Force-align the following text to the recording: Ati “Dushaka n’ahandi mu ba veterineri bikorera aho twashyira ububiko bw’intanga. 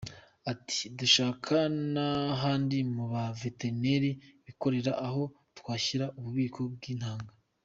Ati 0.51 0.79
“Dushaka 0.99 1.55
n’ahandi 1.93 2.77
mu 2.93 3.05
ba 3.11 3.23
veterineri 3.41 4.11
bikorera 4.45 4.91
aho 5.07 5.23
twashyira 5.57 6.05
ububiko 6.17 6.59
bw’intanga. 6.75 7.33